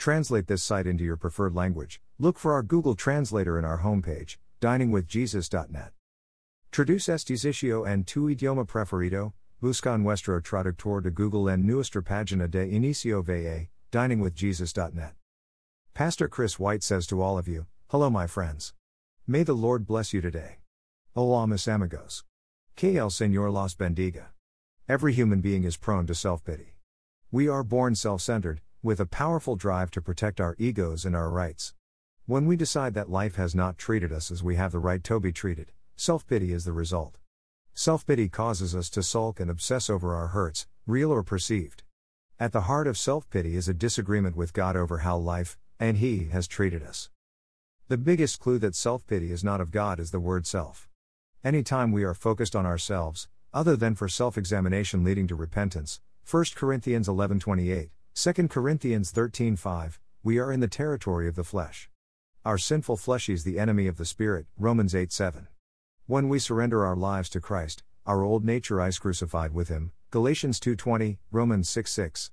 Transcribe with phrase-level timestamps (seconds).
[0.00, 2.00] Translate this site into your preferred language.
[2.18, 5.90] Look for our Google Translator in our homepage, diningwithjesus.net.
[6.72, 12.50] Traduce este sitio en tu idioma preferido, busca nuestro traductor de Google en nuestra página
[12.50, 15.12] de inicio va, diningwithjesus.net.
[15.92, 18.72] Pastor Chris White says to all of you, Hello, my friends.
[19.26, 20.60] May the Lord bless you today.
[21.14, 22.24] Hola, mis amigos.
[22.74, 24.28] Que el Señor los bendiga.
[24.88, 26.76] Every human being is prone to self pity.
[27.30, 31.30] We are born self centered, with a powerful drive to protect our egos and our
[31.30, 31.74] rights.
[32.24, 35.20] When we decide that life has not treated us as we have the right to
[35.20, 37.18] be treated, self pity is the result.
[37.74, 41.82] Self pity causes us to sulk and obsess over our hurts, real or perceived.
[42.38, 45.98] At the heart of self pity is a disagreement with God over how life, and
[45.98, 47.10] He, has treated us.
[47.88, 50.88] The biggest clue that self pity is not of God is the word self.
[51.44, 56.44] Anytime we are focused on ourselves, other than for self examination leading to repentance, 1
[56.54, 61.88] Corinthians 11:28, 2 Corinthians 13:5, we are in the territory of the flesh.
[62.44, 65.46] Our sinful flesh is the enemy of the spirit, Romans 8:7.
[66.06, 70.58] When we surrender our lives to Christ, our old nature is crucified with him, Galatians
[70.58, 72.32] 2:20, Romans 6:6.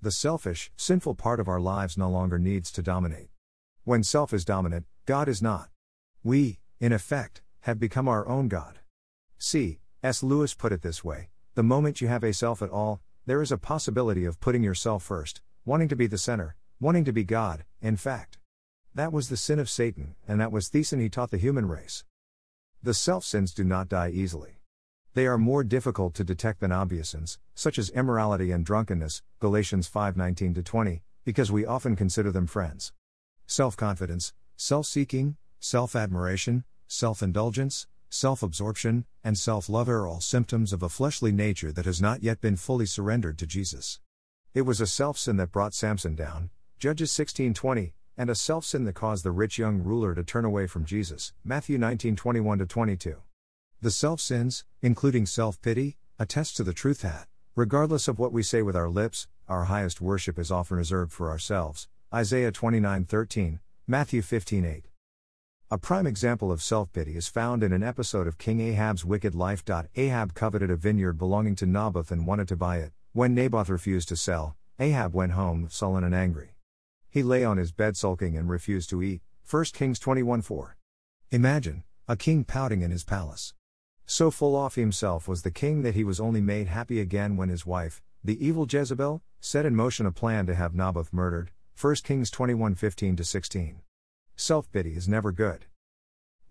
[0.00, 3.30] The selfish, sinful part of our lives no longer needs to dominate.
[3.82, 5.70] When self is dominant, God is not.
[6.22, 8.78] We, in effect, have become our own God.
[9.38, 9.80] C.
[10.02, 10.22] S.
[10.22, 13.50] Lewis put it this way The moment you have a self at all, there is
[13.50, 17.64] a possibility of putting yourself first, wanting to be the center, wanting to be God,
[17.82, 18.38] in fact.
[18.94, 22.04] That was the sin of Satan, and that was Thesan he taught the human race.
[22.84, 24.60] The self sins do not die easily.
[25.14, 29.88] They are more difficult to detect than obvious sins, such as immorality and drunkenness, Galatians
[29.88, 32.92] 5:19 20, because we often consider them friends.
[33.46, 36.64] Self-confidence, self-seeking, self-admiration,
[38.10, 42.40] self-indulgence, self-absorption, and self-love are all symptoms of a fleshly nature that has not yet
[42.40, 44.00] been fully surrendered to Jesus.
[44.54, 49.24] It was a self-sin that brought Samson down, Judges 16:20, and a self-sin that caused
[49.24, 53.22] the rich young ruler to turn away from Jesus, Matthew 19:21 22.
[53.80, 58.76] The self-sins, including self-pity, attest to the truth that, regardless of what we say with
[58.76, 64.84] our lips, our highest worship is often reserved for ourselves, Isaiah 29:13, Matthew 15:8.
[65.68, 69.34] A prime example of self pity is found in an episode of King Ahab's wicked
[69.34, 69.64] life.
[69.96, 72.92] Ahab coveted a vineyard belonging to Naboth and wanted to buy it.
[73.12, 76.50] When Naboth refused to sell, Ahab went home, sullen and angry.
[77.10, 79.22] He lay on his bed sulking and refused to eat.
[79.50, 80.76] 1 Kings 21 4.
[81.32, 83.52] Imagine, a king pouting in his palace.
[84.06, 87.48] So full off himself was the king that he was only made happy again when
[87.48, 91.50] his wife, the evil Jezebel, set in motion a plan to have Naboth murdered.
[91.80, 93.80] 1 Kings 21 15 16.
[94.38, 95.64] Self pity is never good.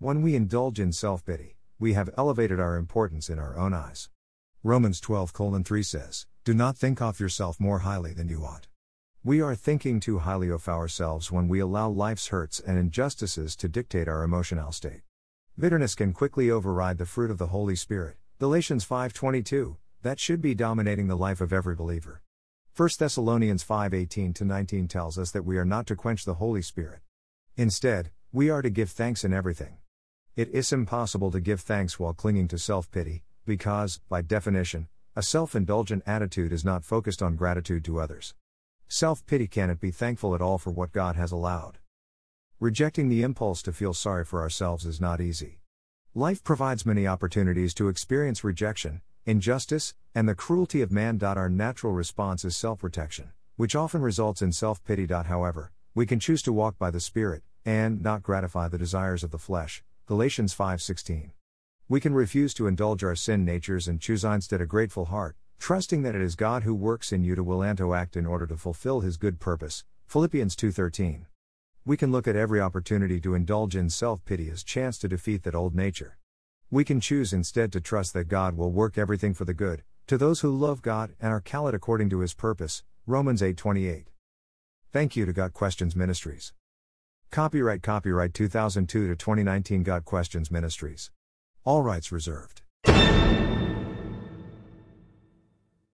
[0.00, 4.10] When we indulge in self pity, we have elevated our importance in our own eyes.
[4.64, 5.30] Romans 12
[5.64, 8.66] 3 says, Do not think of yourself more highly than you ought.
[9.22, 13.68] We are thinking too highly of ourselves when we allow life's hurts and injustices to
[13.68, 15.02] dictate our emotional state.
[15.56, 20.56] Bitterness can quickly override the fruit of the Holy Spirit, Galatians 5:22, that should be
[20.56, 22.20] dominating the life of every believer.
[22.74, 27.00] 1 Thessalonians 5:18 19 tells us that we are not to quench the Holy Spirit.
[27.58, 29.78] Instead, we are to give thanks in everything.
[30.36, 35.22] It is impossible to give thanks while clinging to self pity, because, by definition, a
[35.22, 38.34] self indulgent attitude is not focused on gratitude to others.
[38.88, 41.78] Self pity cannot be thankful at all for what God has allowed.
[42.60, 45.60] Rejecting the impulse to feel sorry for ourselves is not easy.
[46.14, 51.18] Life provides many opportunities to experience rejection, injustice, and the cruelty of man.
[51.22, 55.06] Our natural response is self protection, which often results in self pity.
[55.06, 59.30] However, we can choose to walk by the Spirit, and not gratify the desires of
[59.30, 59.82] the flesh.
[60.04, 61.32] Galatians 5:16.
[61.88, 66.02] We can refuse to indulge our sin natures and choose instead a grateful heart, trusting
[66.02, 68.46] that it is God who works in you to will and to act in order
[68.46, 69.84] to fulfill his good purpose.
[70.06, 71.28] Philippians 2:13.
[71.86, 75.54] We can look at every opportunity to indulge in self-pity as chance to defeat that
[75.54, 76.18] old nature.
[76.70, 80.18] We can choose instead to trust that God will work everything for the good to
[80.18, 82.84] those who love God and are called according to his purpose.
[83.06, 84.10] Romans 8:28.
[84.96, 86.54] Thank you to Got Questions Ministries.
[87.30, 91.10] Copyright Copyright 2002 to 2019 Got Questions Ministries.
[91.64, 92.62] All rights reserved.